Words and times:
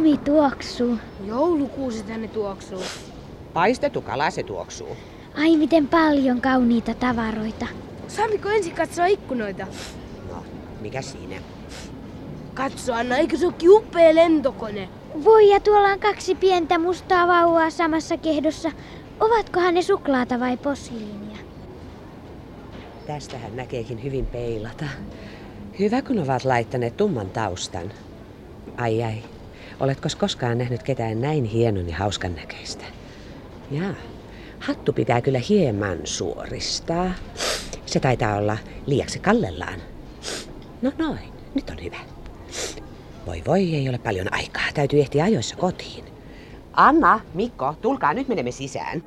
Lumi 0.00 0.18
tuoksuu. 0.18 0.98
Joulukuusi 1.26 2.02
tänne 2.02 2.28
tuoksuu. 2.28 2.82
Paistettu 3.52 4.00
kala 4.00 4.30
se 4.30 4.42
tuoksuu. 4.42 4.96
Ai 5.36 5.56
miten 5.56 5.88
paljon 5.88 6.40
kauniita 6.40 6.94
tavaroita. 6.94 7.66
Saammeko 8.08 8.48
ensin 8.48 8.74
katsoa 8.74 9.06
ikkunoita? 9.06 9.66
No, 10.30 10.44
mikä 10.80 11.02
siinä? 11.02 11.36
Katso 12.54 12.94
Anna, 12.94 13.16
eikö 13.16 13.36
se 13.36 13.46
ole 13.46 13.54
upea 13.68 14.14
lentokone? 14.14 14.88
Voi 15.24 15.48
ja 15.48 15.60
tuolla 15.60 15.88
on 15.88 16.00
kaksi 16.00 16.34
pientä 16.34 16.78
mustaa 16.78 17.28
vauvaa 17.28 17.70
samassa 17.70 18.16
kehdossa. 18.16 18.72
Ovatkohan 19.20 19.74
ne 19.74 19.82
suklaata 19.82 20.40
vai 20.40 20.56
posliinia? 20.56 21.38
Tästähän 23.06 23.56
näkeekin 23.56 24.04
hyvin 24.04 24.26
peilata. 24.26 24.84
Hyvä 25.78 26.02
kun 26.02 26.18
ovat 26.18 26.44
laittaneet 26.44 26.96
tumman 26.96 27.30
taustan. 27.30 27.92
Ai 28.76 29.02
ai, 29.02 29.22
oletko 29.80 30.08
koskaan 30.18 30.58
nähnyt 30.58 30.82
ketään 30.82 31.20
näin 31.20 31.44
hienon 31.44 31.88
ja 31.88 31.96
hauskan 31.96 32.34
näköistä? 32.34 32.84
Jaa, 33.70 33.94
hattu 34.58 34.92
pitää 34.92 35.20
kyllä 35.20 35.40
hieman 35.48 35.98
suoristaa. 36.04 37.10
Se 37.86 38.00
taitaa 38.00 38.36
olla 38.36 38.56
liiaksi 38.86 39.18
kallellaan. 39.18 39.80
No 40.82 40.92
noin, 40.98 41.32
nyt 41.54 41.70
on 41.70 41.84
hyvä. 41.84 41.96
Voi 43.26 43.42
voi, 43.46 43.74
ei 43.74 43.88
ole 43.88 43.98
paljon 43.98 44.34
aikaa. 44.34 44.62
Täytyy 44.74 45.00
ehtiä 45.00 45.24
ajoissa 45.24 45.56
kotiin. 45.56 46.04
Anna, 46.72 47.20
Mikko, 47.34 47.74
tulkaa, 47.82 48.14
nyt 48.14 48.28
menemme 48.28 48.50
sisään. 48.50 49.04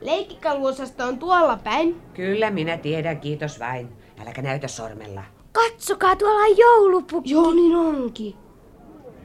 Leikkikaluosasto 0.00 1.04
on 1.04 1.18
tuolla 1.18 1.56
päin. 1.64 2.00
Kyllä 2.14 2.50
minä 2.50 2.76
tiedän, 2.76 3.20
kiitos 3.20 3.60
vain. 3.60 3.88
Äläkä 4.20 4.42
näytä 4.42 4.68
sormella. 4.68 5.22
Katsokaa, 5.52 6.16
tuolla 6.16 6.40
on 6.40 6.58
joulupukki. 6.58 7.30
Joo, 7.30 7.54
niin 7.54 7.76
onkin. 7.76 8.34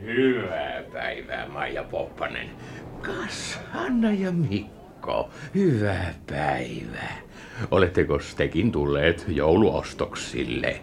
Hyvää 0.01 0.83
päivää, 0.93 1.47
Maija 1.49 1.83
Poppanen. 1.83 2.49
Kas, 3.01 3.59
Anna 3.73 4.11
ja 4.11 4.31
Mikko, 4.31 5.29
hyvää 5.55 6.13
päivää. 6.29 7.17
Oletteko 7.71 8.19
tekin 8.37 8.71
tulleet 8.71 9.25
jouluostoksille? 9.27 10.81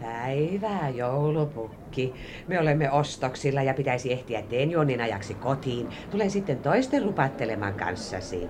Päivää, 0.00 0.88
joulupukki. 0.88 2.14
Me 2.48 2.60
olemme 2.60 2.90
ostoksilla 2.90 3.62
ja 3.62 3.74
pitäisi 3.74 4.12
ehtiä 4.12 4.42
Tenjonin 4.42 5.00
ajaksi 5.00 5.34
kotiin. 5.34 5.88
Tulen 6.10 6.30
sitten 6.30 6.58
toisten 6.58 7.02
rupattelemaan 7.02 7.74
kanssasi. 7.74 8.48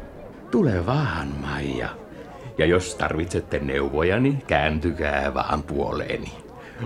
Tule 0.51 0.87
vaan, 0.87 1.29
Maija. 1.29 1.89
Ja 2.59 2.67
jos 2.67 2.95
tarvitsette 2.95 3.59
neuvoja, 3.59 4.21
niin 4.21 4.43
kääntykää 4.47 5.35
vaan 5.35 5.63
puoleeni. 5.63 6.33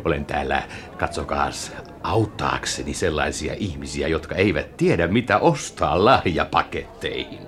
Olen 0.05 0.25
täällä, 0.25 0.62
katsokaas, 0.98 1.73
auttaakseni 2.03 2.95
sellaisia 2.95 3.55
ihmisiä, 3.58 4.08
jotka 4.08 4.34
eivät 4.34 4.77
tiedä, 4.77 5.06
mitä 5.06 5.39
ostaa 5.39 6.05
lahjapaketteihin. 6.05 7.41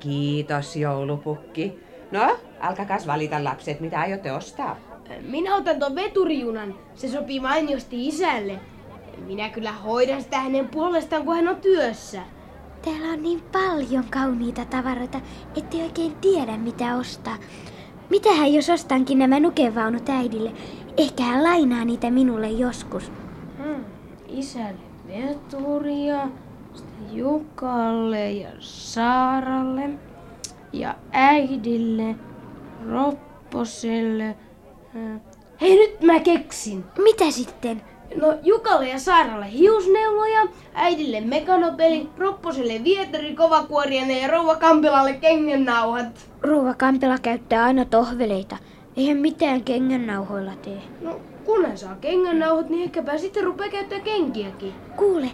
Kiitos, 0.00 0.76
joulupukki. 0.76 1.80
No, 2.10 2.38
alkakas 2.60 3.06
valita 3.06 3.44
lapset, 3.44 3.80
mitä 3.80 4.00
aiotte 4.00 4.32
ostaa. 4.32 4.76
Minä 5.20 5.56
otan 5.56 5.78
tuon 5.78 5.94
veturijunan. 5.94 6.74
Se 6.94 7.08
sopii 7.08 7.40
mainiosti 7.40 8.08
isälle. 8.08 8.60
Minä 9.26 9.48
kyllä 9.48 9.72
hoidan 9.72 10.22
sitä 10.22 10.40
hänen 10.40 10.68
puolestaan, 10.68 11.24
kun 11.24 11.36
hän 11.36 11.48
on 11.48 11.56
työssä. 11.56 12.22
Täällä 12.84 13.12
on 13.12 13.22
niin 13.22 13.42
paljon 13.52 14.04
kauniita 14.10 14.64
tavaroita, 14.64 15.20
ettei 15.56 15.82
oikein 15.82 16.16
tiedä 16.16 16.56
mitä 16.56 16.96
ostaa. 16.96 17.36
Mitähän 18.10 18.54
jos 18.54 18.70
ostankin 18.70 19.18
nämä 19.18 19.40
nukevaunut 19.40 20.08
äidille? 20.08 20.52
Ehkä 20.96 21.22
hän 21.22 21.44
lainaa 21.44 21.84
niitä 21.84 22.10
minulle 22.10 22.50
joskus. 22.50 23.12
Hmm. 23.62 23.84
Isälle 24.28 24.80
veturia, 25.08 26.28
sitten 26.74 27.16
Jukalle 27.16 28.32
ja 28.32 28.48
Saaralle 28.58 29.90
ja 30.72 30.94
äidille, 31.12 32.14
Ropposelle. 32.90 34.36
Hmm. 34.92 35.20
Hei 35.60 35.76
nyt 35.76 36.00
mä 36.02 36.20
keksin! 36.20 36.84
Mitä 37.02 37.30
sitten? 37.30 37.82
No 38.20 38.38
Jukalle 38.42 38.88
ja 38.88 38.98
Saaralle 38.98 39.52
hiusneuloja, 39.52 40.46
äidille 40.74 41.20
mekanopeli, 41.20 42.08
Ropposelle 42.18 42.84
vietari, 42.84 43.34
kovakuoriainen 43.34 44.22
ja 44.22 44.28
rouva 44.28 44.56
Kampilalle 44.56 45.12
kengennauhat. 45.12 46.30
Rouva 46.42 46.74
Kampela 46.74 47.18
käyttää 47.18 47.64
aina 47.64 47.84
tohveleita. 47.84 48.56
Eihän 48.96 49.16
mitään 49.16 49.64
kengännauhoilla 49.64 50.52
tee. 50.62 50.82
No 51.00 51.20
kun 51.44 51.66
hän 51.66 51.78
saa 51.78 51.96
kengennauhat, 52.00 52.68
niin 52.68 52.82
ehkäpä 52.82 53.18
sitten 53.18 53.44
rupeaa 53.44 53.70
käyttää 53.70 54.00
kenkiäkin. 54.00 54.72
Kuule, 54.96 55.30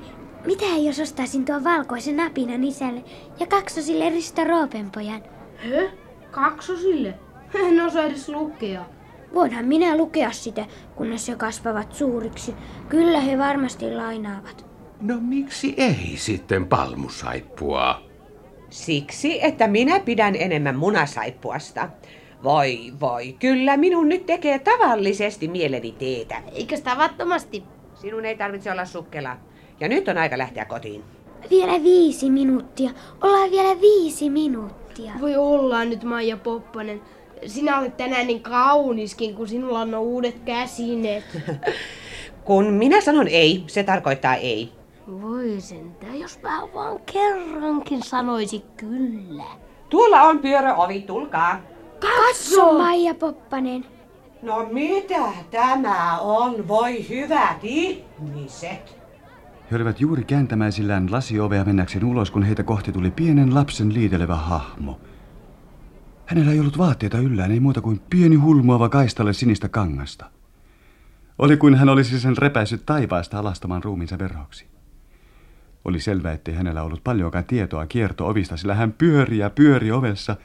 mitä 0.46 0.64
jos 0.84 1.00
ostaisin 1.00 1.44
tuon 1.44 1.64
valkoisen 1.64 2.16
napinan 2.16 2.64
isälle 2.64 3.04
ja 3.40 3.46
kaksosille 3.46 4.10
Risto 4.10 4.44
Roopenpojan? 4.44 5.22
Hö? 5.68 5.88
Kaksosille? 6.30 7.14
En 7.66 7.80
osaa 7.80 8.04
edes 8.04 8.28
lukea. 8.28 8.84
Voinhan 9.34 9.64
minä 9.64 9.96
lukea 9.96 10.30
sitä, 10.30 10.66
kunnes 10.96 11.28
he 11.28 11.36
kasvavat 11.36 11.92
suuriksi. 11.92 12.54
Kyllä 12.88 13.20
he 13.20 13.38
varmasti 13.38 13.94
lainaavat. 13.94 14.66
No 15.00 15.16
miksi 15.20 15.74
ei 15.76 16.12
sitten 16.16 16.66
palmusaippua? 16.66 18.02
Siksi, 18.70 19.44
että 19.44 19.66
minä 19.66 20.00
pidän 20.00 20.36
enemmän 20.36 20.76
munasaippuasta. 20.76 21.88
Voi 22.42 22.92
voi, 23.00 23.32
kyllä 23.32 23.76
minun 23.76 24.08
nyt 24.08 24.26
tekee 24.26 24.58
tavallisesti 24.58 25.48
mieleni 25.48 25.92
teetä. 25.92 26.42
Eikös 26.52 26.80
tavattomasti? 26.80 27.62
Sinun 27.94 28.24
ei 28.24 28.36
tarvitse 28.36 28.72
olla 28.72 28.84
sukkela. 28.84 29.36
Ja 29.80 29.88
nyt 29.88 30.08
on 30.08 30.18
aika 30.18 30.38
lähteä 30.38 30.64
kotiin. 30.64 31.04
Vielä 31.50 31.82
viisi 31.82 32.30
minuuttia. 32.30 32.90
Ollaan 33.22 33.50
vielä 33.50 33.80
viisi 33.80 34.30
minuuttia. 34.30 35.12
Voi 35.20 35.36
olla 35.36 35.84
nyt 35.84 36.04
Maija 36.04 36.36
Poppanen. 36.36 37.00
Sinä 37.46 37.78
olet 37.78 37.96
tänään 37.96 38.26
niin 38.26 38.42
kauniskin, 38.42 39.34
kun 39.34 39.48
sinulla 39.48 39.80
on 39.80 39.94
uudet 39.94 40.38
käsineet. 40.44 41.24
Kun 42.44 42.64
minä 42.72 43.00
sanon 43.00 43.28
ei, 43.28 43.64
se 43.66 43.82
tarkoittaa 43.82 44.34
ei. 44.34 44.72
Voi 45.20 45.60
sentään, 45.60 46.20
jos 46.20 46.38
mä 46.42 46.62
vaan 46.74 47.00
kerrankin 47.12 48.02
sanoisi 48.02 48.64
kyllä. 48.76 49.44
Tuolla 49.88 50.22
on 50.22 50.38
pyöröovi, 50.38 51.00
tulkaa. 51.00 51.60
Katso, 52.00 52.72
Maija 52.78 53.14
Poppanen. 53.14 53.84
No 54.42 54.68
mitä 54.70 55.22
tämä 55.50 56.18
on, 56.18 56.68
voi 56.68 57.08
hyvät 57.08 57.58
ihmiset? 57.62 59.00
He 59.70 59.76
olivat 59.76 60.00
juuri 60.00 60.24
kääntämäisillään 60.24 61.12
lasiovea 61.12 61.64
mennäkseen 61.64 62.04
ulos, 62.04 62.30
kun 62.30 62.42
heitä 62.42 62.62
kohti 62.62 62.92
tuli 62.92 63.10
pienen 63.10 63.54
lapsen 63.54 63.94
liitelevä 63.94 64.36
hahmo. 64.36 65.00
Hänellä 66.30 66.52
ei 66.52 66.60
ollut 66.60 66.78
vaatteita 66.78 67.18
yllään, 67.18 67.50
ei 67.50 67.60
muuta 67.60 67.80
kuin 67.80 68.00
pieni 68.10 68.36
hulmuava 68.36 68.88
kaistalle 68.88 69.32
sinistä 69.32 69.68
kangasta. 69.68 70.30
Oli 71.38 71.56
kuin 71.56 71.74
hän 71.74 71.88
olisi 71.88 72.20
sen 72.20 72.36
repäissyt 72.36 72.86
taivaasta 72.86 73.38
alastamaan 73.38 73.84
ruumiinsa 73.84 74.18
verhoksi. 74.18 74.66
Oli 75.84 76.00
selvää, 76.00 76.32
ettei 76.32 76.54
hänellä 76.54 76.82
ollut 76.82 77.04
paljonkaan 77.04 77.44
tietoa 77.44 77.86
kierto-ovista, 77.86 78.56
sillä 78.56 78.74
hän 78.74 78.92
pyöri 78.92 79.38
ja 79.38 79.50
pyöri 79.50 79.92
ovessa, 79.92 80.36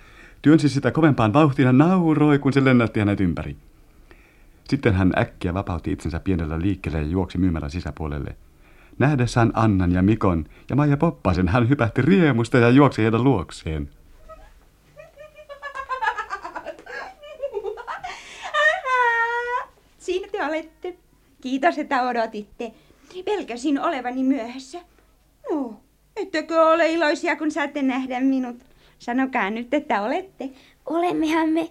työnsi 0.42 0.70
sitä 0.70 0.92
kovempaan 0.92 1.34
vauhtiin 1.34 1.66
ja 1.66 1.74
nauroi, 1.74 2.40
kun 2.40 2.54
se 2.54 2.66
lennätti 2.66 3.00
hänet 3.00 3.20
ympäri. 3.20 3.56
Sitten 4.70 4.94
hän 4.94 5.14
äkkiä 5.18 5.54
vapautti 5.54 5.92
itsensä 5.92 6.20
pienellä 6.20 6.62
liikkeellä 6.62 7.00
ja 7.00 7.08
juoksi 7.08 7.38
myymällä 7.38 7.70
sisäpuolelle. 7.70 8.36
Nähdessään 9.00 9.52
Annan 9.54 9.92
ja 9.92 10.02
Mikon 10.02 10.46
ja 10.70 10.76
Maija 10.76 10.98
Poppasen 10.98 11.48
hän 11.48 11.70
hypähti 11.70 12.02
riemusta 12.02 12.58
ja 12.58 12.70
juoksi 12.70 13.02
heidän 13.02 13.24
luokseen. 13.24 13.90
Siinä 20.06 20.28
te 20.32 20.35
olette. 20.48 20.96
Kiitos, 21.42 21.78
että 21.78 22.04
odotitte. 22.04 22.72
Pelkäsin 23.26 23.82
olevani 23.82 24.24
myöhässä. 24.24 24.80
No, 25.52 25.74
ettekö 26.16 26.66
ole 26.66 26.92
iloisia, 26.92 27.36
kun 27.36 27.52
saatte 27.52 27.82
nähdä 27.82 28.20
minut? 28.20 28.56
Sanokaa 29.00 29.50
nyt, 29.50 29.74
että 29.74 30.02
olette. 30.02 30.50
Olemmehan 30.86 31.50
me. 31.50 31.70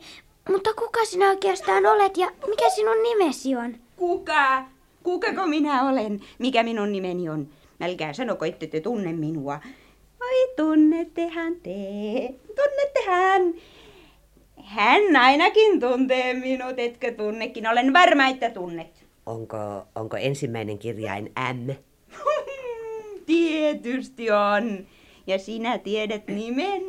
Mutta 0.50 0.74
kuka 0.74 1.04
sinä 1.04 1.28
oikeastaan 1.30 1.86
olet 1.86 2.16
ja 2.16 2.26
mikä 2.46 2.70
sinun 2.70 3.02
nimesi 3.02 3.56
on? 3.56 3.76
Kuka? 3.96 4.64
Kukako 5.02 5.46
minä 5.46 5.88
olen? 5.88 6.20
Mikä 6.38 6.62
minun 6.62 6.92
nimeni 6.92 7.28
on? 7.28 7.48
Älkää 7.80 8.12
sanoko, 8.12 8.44
ette 8.44 8.66
te 8.66 8.80
tunne 8.80 9.12
minua. 9.12 9.60
Oi, 10.20 10.54
tunnettehan 10.56 11.54
te. 11.54 11.74
Tunnettehan. 12.46 13.54
Hän 14.64 15.16
ainakin 15.16 15.80
tuntee 15.80 16.34
minut, 16.34 16.78
etkö 16.78 17.14
tunnekin? 17.14 17.68
Olen 17.68 17.92
varma, 17.92 18.26
että 18.26 18.50
tunnet. 18.50 19.04
Onko, 19.26 19.56
onko 19.94 20.16
ensimmäinen 20.16 20.78
kirjain 20.78 21.32
M? 21.54 21.70
Tietysti 23.26 24.30
on. 24.30 24.86
Ja 25.26 25.38
sinä 25.38 25.78
tiedät 25.78 26.28
nimen. 26.28 26.82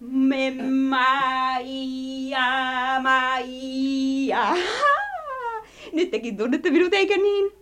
Me 0.00 0.50
Maija, 0.88 2.40
Maija. 3.02 4.56
Nyt 5.92 6.10
tekin 6.10 6.36
tunnette 6.36 6.70
minut, 6.70 6.94
eikö 6.94 7.16
niin? 7.16 7.52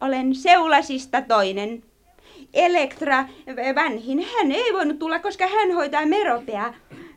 Olen 0.00 0.34
Seulasista 0.34 1.22
toinen. 1.22 1.82
Elektra 2.54 3.24
vanhin, 3.74 4.26
hän 4.36 4.52
ei 4.52 4.72
voinut 4.72 4.98
tulla, 4.98 5.18
koska 5.18 5.46
hän 5.46 5.72
hoitaa 5.74 6.06
Meropea. 6.06 6.74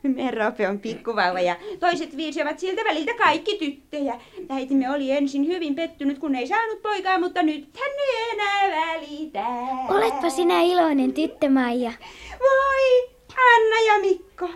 Merope 0.10 0.68
on 0.68 0.80
pikkuvauva 0.80 1.40
ja 1.40 1.56
toiset 1.80 2.18
viisi 2.18 2.42
ovat 2.42 2.60
siltä 2.60 2.81
väliltä 2.84 3.13
kaikki 3.13 3.57
tyttöjä. 3.57 4.19
Äitimme 4.50 4.92
oli 4.92 5.12
ensin 5.12 5.48
hyvin 5.48 5.75
pettynyt, 5.75 6.19
kun 6.19 6.36
ei 6.36 6.48
saanut 6.48 6.81
poikaa, 6.81 7.19
mutta 7.19 7.44
nyt 7.44 7.69
hän 7.80 7.92
ei 8.07 8.30
enää 8.34 8.86
välitä. 8.86 9.46
Oletpa 9.90 10.30
sinä 10.30 10.62
iloinen 10.62 11.13
tyttö, 11.13 11.50
Maija. 11.50 11.92
Voi, 12.40 13.10
Anna 13.30 13.94
ja 13.94 14.00
Mikko. 14.00 14.50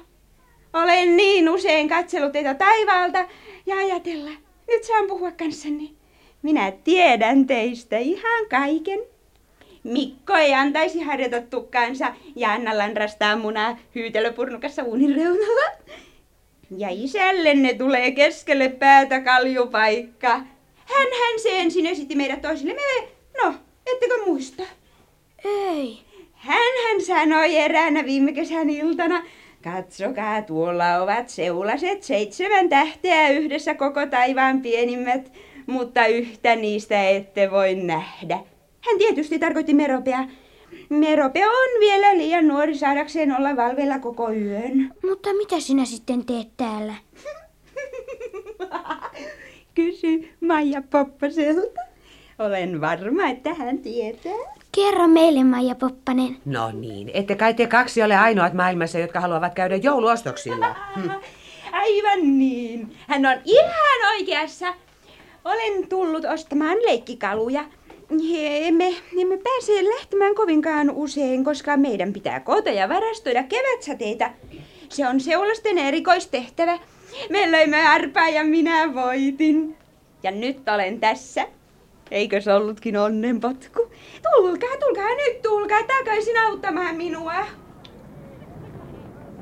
Olen 0.73 1.17
niin 1.17 1.49
usein 1.49 1.89
katsellut 1.89 2.31
teitä 2.31 2.53
taivaalta 2.53 3.25
ja 3.65 3.77
ajatella, 3.77 4.31
nyt 4.67 4.83
saan 4.83 5.07
puhua 5.07 5.31
kanssanne. 5.31 5.83
Minä 6.41 6.71
tiedän 6.71 7.47
teistä 7.47 7.97
ihan 7.97 8.45
kaiken. 8.49 8.99
Mikko 9.89 10.33
ei 10.33 10.53
antaisi 10.53 11.01
harjata 11.01 11.41
tukkaansa 11.41 12.13
ja 12.35 12.51
Anna 12.51 12.77
lanrastaa 12.77 13.35
munaa 13.35 13.77
hyytelöpurnukassa 13.95 14.83
uunin 14.83 15.15
reunalla. 15.15 15.71
Ja 16.77 16.87
isällenne 16.91 17.73
tulee 17.73 18.11
keskelle 18.11 18.69
päätä 18.69 19.19
kaljupaikka. 19.19 20.29
Hän 20.75 21.07
hän 21.21 21.39
se 21.39 21.59
ensin 21.59 21.85
esitti 21.85 22.15
meidät 22.15 22.41
toisille. 22.41 22.73
Me, 22.73 23.07
no, 23.43 23.53
ettekö 23.93 24.13
muista? 24.25 24.63
Ei. 25.45 25.99
Hän 26.33 26.73
hän 26.87 27.01
sanoi 27.01 27.55
eräänä 27.55 28.05
viime 28.05 28.31
kesän 28.33 28.69
iltana, 28.69 29.23
katsokaa 29.63 30.41
tuolla 30.41 30.95
ovat 30.97 31.29
seulaset 31.29 32.03
seitsemän 32.03 32.69
tähteä 32.69 33.29
yhdessä 33.29 33.73
koko 33.73 34.05
taivaan 34.05 34.61
pienimmät, 34.61 35.31
mutta 35.67 36.05
yhtä 36.05 36.55
niistä 36.55 37.09
ette 37.09 37.51
voi 37.51 37.75
nähdä. 37.75 38.39
Hän 38.81 38.97
tietysti 38.97 39.39
tarkoitti 39.39 39.73
Meropea. 39.73 40.25
Merope 40.89 41.47
on 41.47 41.79
vielä 41.79 42.17
liian 42.17 42.47
nuori 42.47 42.77
saadakseen 42.77 43.35
olla 43.37 43.55
valveilla 43.55 43.99
koko 43.99 44.31
yön. 44.31 44.93
Mutta 45.09 45.33
mitä 45.33 45.59
sinä 45.59 45.85
sitten 45.85 46.25
teet 46.25 46.47
täällä? 46.57 46.93
Kysy 49.75 50.29
Maija 50.41 50.81
Poppaselta. 50.91 51.81
Olen 52.39 52.81
varma, 52.81 53.27
että 53.27 53.53
hän 53.53 53.77
tietää. 53.77 54.59
Kerro 54.75 55.07
meille, 55.07 55.43
Maija 55.43 55.75
Poppanen. 55.75 56.37
No 56.45 56.71
niin, 56.71 57.11
ette 57.13 57.35
kai 57.35 57.53
te 57.53 57.67
kaksi 57.67 58.03
ole 58.03 58.17
ainoat 58.17 58.53
maailmassa, 58.53 58.99
jotka 58.99 59.19
haluavat 59.19 59.53
käydä 59.53 59.75
jouluostoksilla. 59.75 60.75
Hm. 60.95 61.09
Aivan 61.71 62.39
niin. 62.39 62.97
Hän 63.07 63.25
on 63.25 63.37
ihan 63.45 64.11
oikeassa. 64.15 64.73
Olen 65.45 65.87
tullut 65.87 66.25
ostamaan 66.25 66.77
leikkikaluja. 66.85 67.65
Emme, 68.11 68.95
emme 69.21 69.37
pääse 69.37 69.83
lähtemään 69.83 70.35
kovinkaan 70.35 70.89
usein, 70.89 71.43
koska 71.43 71.77
meidän 71.77 72.13
pitää 72.13 72.39
koota 72.39 72.69
ja 72.69 72.89
varastoida 72.89 73.43
kevätsateita. 73.43 74.29
Se 74.89 75.07
on 75.07 75.19
seulasten 75.19 75.77
erikoistehtävä. 75.77 76.79
Me 77.29 77.51
löimme 77.51 77.87
arpaa 77.87 78.29
ja 78.29 78.43
minä 78.43 78.93
voitin. 78.93 79.77
Ja 80.23 80.31
nyt 80.31 80.69
olen 80.69 80.99
tässä. 80.99 81.47
Eikö 82.11 82.41
se 82.41 82.53
ollutkin 82.53 82.97
onnenpotku? 82.97 83.91
Tulkaa, 84.31 84.77
tulkaa 84.79 85.15
nyt, 85.15 85.41
tulkaa 85.41 85.83
takaisin 85.83 86.37
auttamaan 86.37 86.95
minua. 86.95 87.45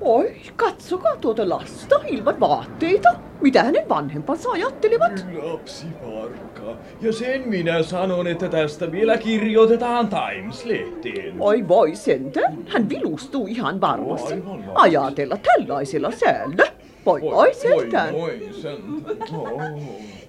Oi, 0.02 0.36
katsokaa 0.56 1.16
tuota 1.16 1.50
lasta 1.50 1.96
ilman 2.08 2.40
vaatteita. 2.40 3.10
Mitä 3.42 3.64
hänen 3.64 3.90
vanhempansa 3.90 4.50
ajattelivat? 4.50 5.26
Lapsi 5.42 5.86
parka. 5.88 6.78
Ja 7.02 7.14
sen 7.14 7.50
minä 7.50 7.84
sanon, 7.84 8.28
että 8.28 8.50
tästä 8.50 8.92
vielä 8.92 9.18
kirjoitetaan 9.18 10.08
Times-lehteen. 10.08 11.36
Oi 11.40 11.68
voi 11.68 11.96
sentä, 11.96 12.52
hän 12.68 12.90
vilustuu 12.90 13.48
ihan 13.48 13.82
varmasti. 13.82 14.34
Ajatella 14.76 15.38
tällaisella 15.38 16.12
säällä. 16.12 16.68
Voi 17.06 17.22
voi 17.22 17.54
sentään. 17.54 18.14
Voi, 18.14 18.22
voi 18.22 18.54
sentään. 18.54 19.34
Oh. 19.40 19.62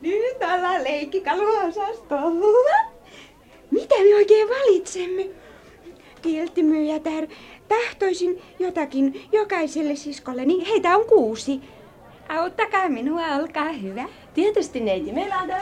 Nyt 0.02 0.36
ollaan 0.54 0.84
leikkikaluosastolla. 0.84 2.78
Mitä 3.70 3.94
me 3.94 4.14
oikein 4.16 4.48
valitsemme? 4.48 5.26
Kilttimyyjätär, 6.22 7.26
tahtoisin 7.68 8.42
jotakin 8.58 9.28
jokaiselle 9.32 9.96
siskolleni. 9.96 10.68
Heitä 10.68 10.96
on 10.96 11.06
kuusi. 11.06 11.60
Auttakaa 12.28 12.88
minua, 12.88 13.26
olkaa 13.40 13.72
hyvä. 13.72 14.04
Tietysti 14.34 14.80
neiti 14.80 15.12
Melada. 15.12 15.56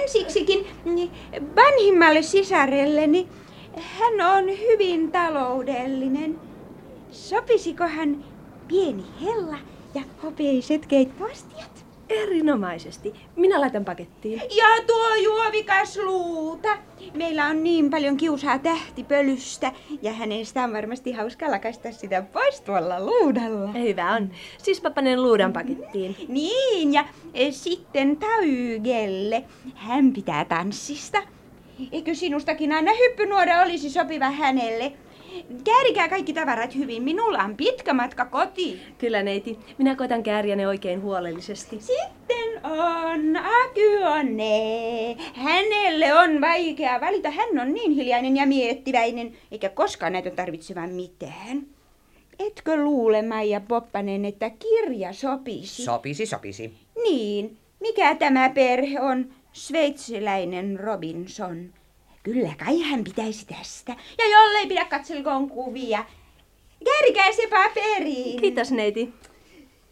Ensiksikin 0.00 0.66
niin 0.84 1.10
vanhimmalle 1.56 2.22
sisarelleni. 2.22 3.28
Hän 3.76 4.20
on 4.20 4.44
hyvin 4.44 5.12
taloudellinen. 5.12 6.40
Sopisikohan 7.10 8.24
pieni 8.68 9.04
hella 9.22 9.58
ja 9.94 10.02
hopeiset 10.22 10.86
keittoastiat? 10.86 11.85
Erinomaisesti. 12.08 13.14
Minä 13.36 13.60
laitan 13.60 13.84
pakettiin. 13.84 14.42
Ja 14.56 14.66
tuo 14.86 15.14
juovikas 15.14 15.96
luuta. 15.96 16.68
Meillä 17.14 17.46
on 17.46 17.64
niin 17.64 17.90
paljon 17.90 18.16
kiusaa 18.16 18.58
tähtipölystä 18.58 19.72
ja 20.02 20.12
hänestä 20.12 20.64
on 20.64 20.72
varmasti 20.72 21.12
hauska 21.12 21.50
lakaista 21.50 21.92
sitä 21.92 22.22
pois 22.22 22.60
tuolla 22.60 23.00
luudalla. 23.00 23.72
Hyvä 23.72 24.14
on. 24.14 24.30
Siis 24.58 24.80
papanen 24.80 25.22
luudan 25.22 25.52
pakettiin. 25.52 26.16
Niin, 26.28 26.92
ja 26.92 27.04
e, 27.34 27.50
sitten 27.50 28.16
Taygelle. 28.16 29.44
Hän 29.74 30.12
pitää 30.12 30.44
tanssista. 30.44 31.22
Eikö 31.92 32.14
sinustakin 32.14 32.72
aina 32.72 32.92
hyppynuora 32.92 33.62
olisi 33.62 33.90
sopiva 33.90 34.30
hänelle? 34.30 34.92
Käärikää 35.64 36.08
kaikki 36.08 36.32
tavarat 36.32 36.74
hyvin. 36.74 37.02
Minulla 37.02 37.38
on 37.38 37.56
pitkä 37.56 37.94
matka 37.94 38.24
kotiin. 38.24 38.80
Kyllä 38.98 39.22
neiti. 39.22 39.58
Minä 39.78 39.96
koitan 39.96 40.22
kääriä 40.22 40.56
ne 40.56 40.68
oikein 40.68 41.02
huolellisesti. 41.02 41.80
Sitten 41.80 42.64
on 42.64 43.36
Akyone. 43.36 45.16
Hänelle 45.34 46.14
on 46.14 46.40
vaikea 46.40 47.00
valita. 47.00 47.30
Hän 47.30 47.58
on 47.60 47.74
niin 47.74 47.92
hiljainen 47.92 48.36
ja 48.36 48.46
miettiväinen, 48.46 49.36
eikä 49.52 49.68
koskaan 49.68 50.12
näytä 50.12 50.30
tarvitsevan 50.30 50.90
mitään. 50.90 51.66
Etkö 52.38 52.76
luule, 52.76 53.22
Maija 53.22 53.60
Poppanen, 53.60 54.24
että 54.24 54.50
kirja 54.50 55.12
sopisi? 55.12 55.84
Sopisi, 55.84 56.26
sopisi. 56.26 56.74
Niin, 57.04 57.56
mikä 57.80 58.14
tämä 58.14 58.50
perhe 58.50 59.00
on? 59.00 59.28
Sveitsiläinen 59.52 60.80
Robinson. 60.80 61.72
Kyllä 62.26 62.52
kai 62.64 62.80
hän 62.80 63.04
pitäisi 63.04 63.46
tästä. 63.46 63.96
Ja 64.18 64.24
jollei 64.24 64.66
pidä 64.66 64.84
katselkoon 64.84 65.48
kuvia. 65.50 66.04
Kärkää 66.84 67.32
se 67.32 67.46
paperiin. 67.46 68.40
Kiitos 68.40 68.70
neiti. 68.70 69.12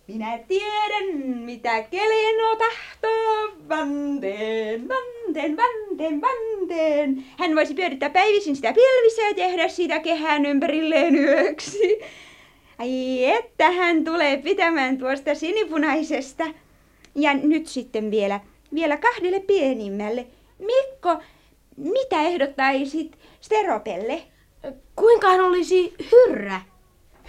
Minä 0.08 0.38
tiedän, 0.48 1.26
mitä 1.26 1.82
keleno 1.82 2.56
tahtoo. 2.56 3.52
Vanteen, 3.68 4.88
vanteen, 4.88 5.56
vanteen, 5.56 6.20
vanteen. 6.20 7.24
Hän 7.38 7.56
voisi 7.56 7.74
pyörittää 7.74 8.10
päivisin 8.10 8.56
sitä 8.56 8.72
pilvissä 8.72 9.22
ja 9.22 9.34
tehdä 9.34 9.68
sitä 9.68 9.98
kehään 9.98 10.46
ympärilleen 10.46 11.16
yöksi. 11.16 11.98
Ai 12.78 13.24
että 13.24 13.70
hän 13.70 14.04
tulee 14.04 14.36
pitämään 14.36 14.98
tuosta 14.98 15.34
sinipunaisesta. 15.34 16.44
Ja 17.14 17.34
nyt 17.34 17.66
sitten 17.66 18.10
vielä, 18.10 18.40
vielä 18.74 18.96
kahdelle 18.96 19.40
pienimmälle. 19.40 20.26
Mikko, 20.58 21.16
mitä 21.76 22.20
ehdottaisit 22.20 23.18
Steropelle? 23.40 24.22
Kuinka 24.96 25.28
hän 25.28 25.40
olisi 25.40 25.94
hyrrä? 26.12 26.60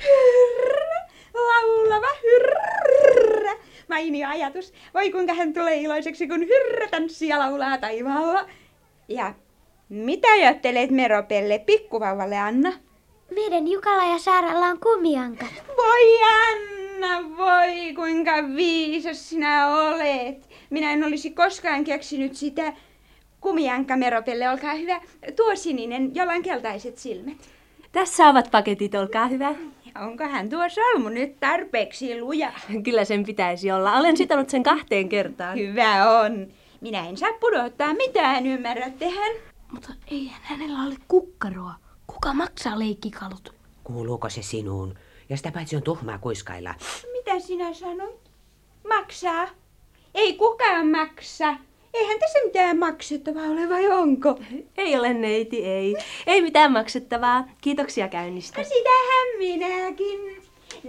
Hyrrä, 0.03 1.05
laulava 1.33 2.07
hyrrä. 2.23 3.51
Mainio 3.89 4.27
ajatus. 4.29 4.73
Voi 4.93 5.11
kuinka 5.11 5.33
hän 5.33 5.53
tulee 5.53 5.75
iloiseksi, 5.75 6.27
kun 6.27 6.39
hyrrä 6.39 6.87
tanssii 6.87 7.29
ja 7.29 7.39
laulaa 7.39 7.77
taivaalla. 7.77 8.45
Ja 9.07 9.33
mitä 9.89 10.27
ajattelet 10.27 10.91
Meropelle, 10.91 11.59
pikkuvauvalle 11.59 12.37
Anna? 12.37 12.73
Meidän 13.35 13.67
Jukalla 13.67 14.03
ja 14.03 14.19
Saaralla 14.19 14.65
on 14.65 14.79
kumiankat. 14.79 15.49
Voi 15.77 16.23
Anna, 16.23 17.37
voi 17.37 17.93
kuinka 17.95 18.31
viisas 18.55 19.29
sinä 19.29 19.67
olet. 19.67 20.49
Minä 20.69 20.91
en 20.91 21.03
olisi 21.03 21.31
koskaan 21.31 21.83
keksinyt 21.83 22.35
sitä. 22.35 22.73
Kumianka 23.45 23.97
Meropelle, 23.97 24.49
olkaa 24.49 24.73
hyvä. 24.73 25.01
Tuo 25.35 25.55
sininen, 25.55 26.15
jolla 26.15 26.33
on 26.33 26.41
keltaiset 26.41 26.97
silmät. 26.97 27.37
Tässä 27.91 28.27
ovat 28.27 28.51
paketit, 28.51 28.95
olkaa 28.95 29.27
hyvä. 29.27 29.55
Onkohan 30.01 30.49
tuo 30.49 30.69
solmu 30.69 31.09
nyt 31.09 31.39
tarpeeksi 31.39 32.21
luja? 32.21 32.51
Kyllä 32.83 33.05
sen 33.05 33.23
pitäisi 33.23 33.71
olla. 33.71 33.93
Olen 33.93 34.17
sitonut 34.17 34.49
sen 34.49 34.63
kahteen 34.63 35.09
kertaan. 35.09 35.57
Hyvä 35.57 36.19
on. 36.19 36.47
Minä 36.81 37.07
en 37.07 37.17
saa 37.17 37.33
pudottaa 37.39 37.93
mitään, 37.93 38.45
ymmärrättehän? 38.45 39.33
Mutta 39.71 39.93
eihän 40.11 40.41
hänellä 40.43 40.79
ole 40.87 40.95
kukkaroa. 41.07 41.73
Kuka 42.07 42.33
maksaa 42.33 42.79
leikkikalut? 42.79 43.53
Kuuluuko 43.83 44.29
se 44.29 44.41
sinuun? 44.41 44.95
Ja 45.29 45.37
sitä 45.37 45.51
paitsi 45.51 45.75
on 45.75 45.83
tuhmaa 45.83 46.17
kuiskailla. 46.17 46.73
Mitä 47.11 47.39
sinä 47.39 47.73
sanoit? 47.73 48.31
Maksaa? 48.89 49.47
Ei 50.15 50.33
kukaan 50.33 50.87
maksa. 50.87 51.55
Eihän 51.95 52.19
tässä 52.19 52.39
mitään 52.45 52.77
maksettavaa 52.77 53.45
ole 53.45 53.69
vai 53.69 53.87
onko? 53.87 54.39
Ei 54.77 54.95
ole 54.95 55.13
neiti, 55.13 55.65
ei. 55.65 55.95
Ei 56.27 56.41
mitään 56.41 56.71
maksettavaa. 56.71 57.49
Kiitoksia 57.61 58.07
käynnistä. 58.07 58.61
No 58.61 58.67
sitähän 58.67 59.37
minäkin. 59.37 60.41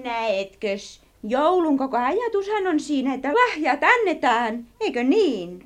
Näetkös? 0.04 1.00
Joulun 1.22 1.78
koko 1.78 1.96
ajatushan 1.96 2.66
on 2.66 2.80
siinä, 2.80 3.14
että 3.14 3.32
lahjat 3.34 3.80
annetaan, 3.82 4.66
eikö 4.80 5.02
niin? 5.02 5.62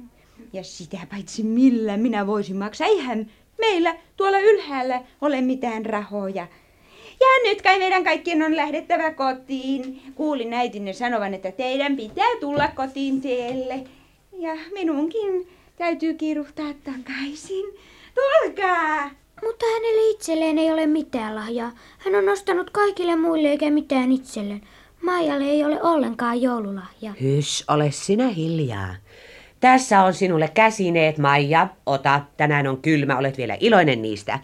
Ja 0.53 0.63
sitä 0.63 0.99
paitsi 1.11 1.43
millä 1.43 1.97
minä 1.97 2.27
voisin 2.27 2.57
maksaa, 2.57 2.87
eihän 2.87 3.31
meillä 3.59 3.97
tuolla 4.17 4.39
ylhäällä 4.39 5.03
ole 5.21 5.41
mitään 5.41 5.87
rahoja. 5.87 6.47
Ja 7.21 7.51
nyt 7.51 7.63
kai 7.63 7.79
meidän 7.79 8.05
kaikkien 8.05 8.43
on 8.43 8.57
lähdettävä 8.57 9.13
kotiin. 9.13 10.03
Kuulin 10.15 10.55
äitinne 10.55 10.93
sanovan, 10.93 11.35
että 11.35 11.53
teidän 11.53 11.97
pitää 11.97 12.37
tulla 12.41 12.69
kotiin 12.69 13.21
teille. 13.21 13.85
Ja 14.41 14.57
minunkin 14.73 15.49
täytyy 15.79 16.15
kiiruhtaa 16.15 16.73
takaisin. 16.85 17.65
Tulkaa! 18.15 19.11
Mutta 19.43 19.67
hänelle 19.75 20.11
itselleen 20.11 20.59
ei 20.59 20.73
ole 20.73 20.87
mitään 20.87 21.35
lahjaa. 21.35 21.73
Hän 21.99 22.15
on 22.15 22.29
ostanut 22.29 22.71
kaikille 22.71 23.17
muille 23.17 23.49
eikä 23.49 23.71
mitään 23.71 24.13
itselleen. 24.13 24.61
Maijalle 25.03 25.45
ei 25.45 25.65
ole 25.65 25.83
ollenkaan 25.83 26.43
joululahja. 26.43 27.13
Hys, 27.23 27.65
ole 27.69 27.91
sinä 27.91 28.29
hiljaa. 28.29 28.95
Tässä 29.61 30.03
on 30.03 30.15
sinulle 30.15 30.49
käsineet, 30.49 31.19
Maija. 31.19 31.69
Ota, 31.87 32.21
tänään 32.37 32.67
on 32.67 32.83
kylmä, 32.83 33.19
olet 33.19 33.39
vielä 33.39 33.57
iloinen 33.61 34.03
niistä. 34.03 34.39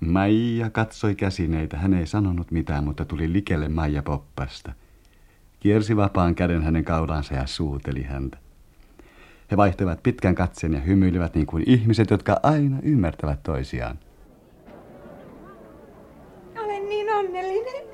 Maija 0.00 0.70
katsoi 0.70 1.14
käsineitä. 1.14 1.76
Hän 1.76 1.94
ei 1.94 2.06
sanonut 2.06 2.50
mitään, 2.50 2.84
mutta 2.84 3.04
tuli 3.04 3.32
likelle 3.32 3.68
Maija 3.68 4.02
Poppasta. 4.02 4.72
Kiersi 5.62 5.96
vapaan 5.96 6.34
käden 6.34 6.62
hänen 6.62 6.84
kaulansa 6.84 7.34
ja 7.34 7.46
suuteli 7.46 8.02
häntä. 8.02 8.38
He 9.50 9.56
vaihtoivat 9.56 10.02
pitkän 10.02 10.34
katseen 10.34 10.72
ja 10.72 10.80
hymyilivät 10.80 11.34
niin 11.34 11.46
kuin 11.46 11.64
ihmiset, 11.66 12.10
jotka 12.10 12.40
aina 12.42 12.76
ymmärtävät 12.82 13.42
toisiaan. 13.42 13.98
Olen 16.64 16.88
niin 16.88 17.14
onnellinen. 17.14 17.86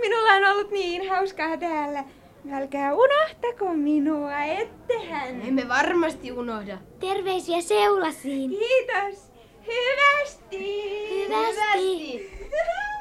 Minulla 0.00 0.32
on 0.32 0.52
ollut 0.52 0.70
niin 0.70 1.10
hauskaa 1.10 1.56
täällä. 1.56 2.04
Älkää 2.52 2.94
unohtako 2.94 3.74
minua, 3.74 4.42
ettehän. 4.42 5.42
Emme 5.42 5.68
varmasti 5.68 6.32
unohda. 6.32 6.78
Terveisiä 7.00 7.60
seulasiin. 7.60 8.50
Kiitos. 8.50 9.32
Hyvästi. 9.66 10.98
Hyvästi. 11.10 12.30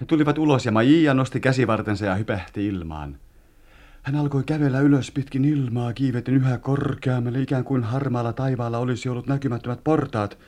He 0.00 0.06
tulivat 0.06 0.38
ulos 0.38 0.66
ja 0.66 0.72
Maija 0.72 1.14
nosti 1.14 1.40
käsivartensa 1.40 2.06
ja 2.06 2.14
hypähti 2.14 2.66
ilmaan. 2.66 3.16
Hän 4.02 4.16
alkoi 4.16 4.44
kävellä 4.44 4.80
ylös 4.80 5.10
pitkin 5.10 5.44
ilmaa 5.44 5.92
kiiveten 5.92 6.34
yhä 6.34 6.58
korkeammalle, 6.58 7.40
ikään 7.40 7.64
kuin 7.64 7.84
harmaalla 7.84 8.32
taivaalla 8.32 8.78
olisi 8.78 9.08
ollut 9.08 9.26
näkymättömät 9.26 9.84
portaat. 9.84 10.38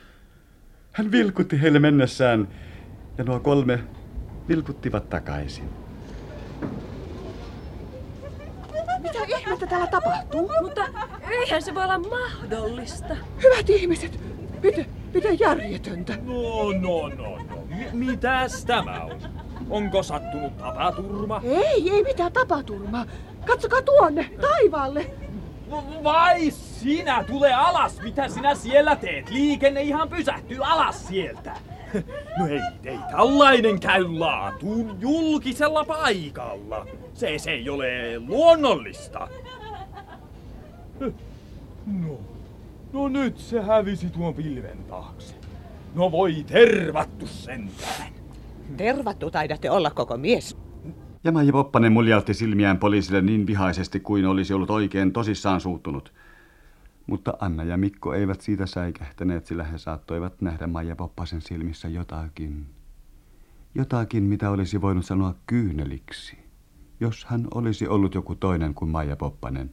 Hän 0.91 1.11
vilkutti 1.11 1.61
heille 1.61 1.79
mennessään, 1.79 2.47
ja 3.17 3.23
nuo 3.23 3.39
kolme 3.39 3.79
vilkuttivat 4.47 5.09
takaisin. 5.09 5.69
Mitä 8.99 9.19
ihmettä 9.39 9.67
täällä 9.67 9.87
tapahtuu? 9.87 10.51
Mutta 10.61 10.81
eihän 11.31 11.61
se 11.61 11.75
voi 11.75 11.83
olla 11.83 11.99
mahdollista. 11.99 13.15
Hyvät 13.43 13.69
ihmiset, 13.69 14.19
miten, 14.63 14.85
miten 15.13 15.39
järjetöntä? 15.39 16.13
No, 16.23 16.71
no, 16.71 17.07
no, 17.07 17.37
no. 17.37 17.63
M- 17.69 17.97
mitäs 17.97 18.65
tämä 18.65 19.01
on? 19.03 19.30
Onko 19.71 20.03
sattunut 20.03 20.57
tapaturma? 20.57 21.41
Ei, 21.43 21.89
ei 21.89 22.03
mitään 22.03 22.31
tapaturmaa. 22.31 23.05
Katsokaa 23.45 23.81
tuonne, 23.81 24.29
taivaalle. 24.41 25.05
Vai 26.03 26.51
sinä, 26.51 27.23
tule 27.23 27.53
alas! 27.53 28.01
Mitä 28.01 28.27
sinä 28.27 28.55
siellä 28.55 28.95
teet? 28.95 29.29
Liikenne 29.29 29.81
ihan 29.81 30.09
pysähtyy 30.09 30.57
alas 30.61 31.07
sieltä. 31.07 31.53
No 32.39 32.47
ei, 32.47 32.59
ei 32.85 32.99
tällainen 33.11 33.79
käy 33.79 34.07
laatuun 34.17 34.97
julkisella 34.99 35.85
paikalla. 35.85 36.85
Se, 37.13 37.37
se 37.37 37.51
ei 37.51 37.69
ole 37.69 38.19
luonnollista. 38.19 39.27
No, 41.85 42.17
no 42.93 43.07
nyt 43.07 43.37
se 43.37 43.61
hävisi 43.61 44.09
tuon 44.09 44.33
pilven 44.33 44.77
taakse. 44.89 45.35
No 45.95 46.11
voi 46.11 46.43
tervattu 46.47 47.27
sentään. 47.27 48.20
Tervattu 48.77 49.31
taidatte 49.31 49.71
olla 49.71 49.91
koko 49.91 50.17
mies. 50.17 50.57
Ja 51.23 51.31
Maija 51.31 51.51
Poppanen 51.51 51.91
muljautti 51.91 52.33
silmiään 52.33 52.77
poliisille 52.77 53.21
niin 53.21 53.47
vihaisesti 53.47 53.99
kuin 53.99 54.25
olisi 54.25 54.53
ollut 54.53 54.69
oikein 54.69 55.13
tosissaan 55.13 55.61
suuttunut. 55.61 56.13
Mutta 57.07 57.33
Anna 57.39 57.63
ja 57.63 57.77
Mikko 57.77 58.13
eivät 58.13 58.41
siitä 58.41 58.65
säikähtäneet, 58.65 59.45
sillä 59.45 59.63
he 59.63 59.77
saattoivat 59.77 60.41
nähdä 60.41 60.67
Maija 60.67 60.95
Poppasen 60.95 61.41
silmissä 61.41 61.87
jotakin. 61.87 62.65
Jotakin, 63.75 64.23
mitä 64.23 64.49
olisi 64.49 64.81
voinut 64.81 65.05
sanoa 65.05 65.35
kyyneliksi, 65.47 66.37
jos 66.99 67.25
hän 67.25 67.47
olisi 67.53 67.87
ollut 67.87 68.15
joku 68.15 68.35
toinen 68.35 68.73
kuin 68.73 68.91
Maija 68.91 69.15
Poppanen. 69.15 69.71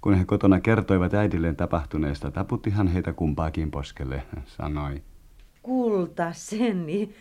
Kun 0.00 0.14
he 0.14 0.24
kotona 0.24 0.60
kertoivat 0.60 1.14
äidilleen 1.14 1.56
tapahtuneesta, 1.56 2.30
taputtihan 2.30 2.88
heitä 2.88 3.12
kumpaakin 3.12 3.70
poskelle, 3.70 4.22
sanoi. 4.46 5.02
Kultaseni, 5.62 7.14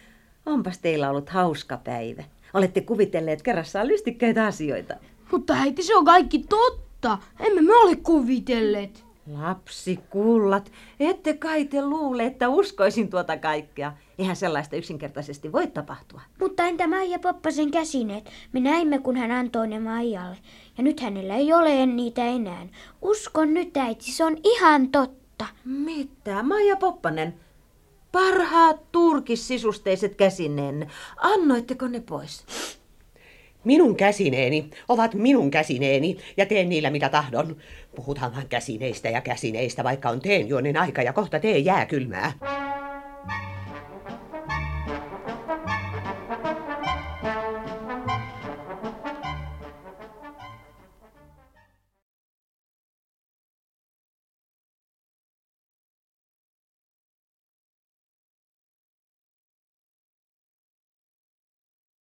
onpas 0.46 0.80
teillä 0.80 1.10
ollut 1.10 1.30
hauska 1.30 1.78
päivä. 1.78 2.24
Olette 2.54 2.82
kuvitelleet 2.82 3.42
kerrassaan 3.42 3.88
lystikkäitä 3.88 4.46
asioita. 4.46 4.94
Mutta 5.32 5.54
äiti, 5.54 5.84
se 5.84 5.96
on 5.96 6.06
kaikki 6.06 6.40
totta. 6.40 7.18
Emme 7.40 7.62
me 7.62 7.76
ole 7.76 7.96
kuvitelleet. 7.96 9.06
Lapsi 9.32 10.00
kullat, 10.10 10.72
ette 11.00 11.34
kai 11.34 11.66
te 11.66 11.86
luule, 11.86 12.26
että 12.26 12.50
uskoisin 12.50 13.10
tuota 13.10 13.38
kaikkea. 13.38 13.94
Eihän 14.18 14.36
sellaista 14.36 14.76
yksinkertaisesti 14.76 15.52
voi 15.52 15.68
tapahtua. 15.68 16.22
Mutta 16.40 16.64
entä 16.64 16.88
Maija 16.88 17.20
Poppasen 17.20 17.72
käsineet? 17.72 18.30
Me 18.52 18.60
näimme, 18.60 19.00
kun 19.00 19.16
hän 19.16 19.32
antoi 19.32 19.68
ne 19.68 19.80
Maijalle. 19.80 20.38
Ja 20.78 20.84
nyt 20.84 21.00
hänellä 21.00 21.36
ei 21.36 21.54
ole 21.54 21.86
niitä 21.86 22.26
enää. 22.26 22.68
Uskon 23.02 23.54
nyt, 23.54 23.78
äiti, 23.78 24.12
se 24.12 24.24
on 24.24 24.38
ihan 24.44 24.90
totta. 24.90 25.46
Mitä, 25.66 26.44
Maija 26.44 26.76
Poppanen? 26.76 27.34
Parhaat 28.14 28.92
turkissisusteiset 28.92 30.16
käsineenne. 30.16 30.88
Annoitteko 31.18 31.88
ne 31.88 32.00
pois? 32.00 32.46
Minun 33.64 33.96
käsineeni 33.96 34.70
ovat 34.90 35.14
minun 35.14 35.52
käsineeni 35.52 36.18
ja 36.38 36.46
teen 36.46 36.70
niillä 36.70 36.90
mitä 36.90 37.10
tahdon. 37.10 37.58
Puhutaan 37.96 38.36
vain 38.36 38.48
käsineistä 38.48 39.10
ja 39.10 39.22
käsineistä, 39.22 39.84
vaikka 39.84 40.10
on 40.10 40.20
teenjuonin 40.20 40.78
aika 40.78 41.02
ja 41.02 41.14
kohta 41.14 41.40
tee 41.40 41.58
jää 41.58 41.86
kylmää. 41.86 42.32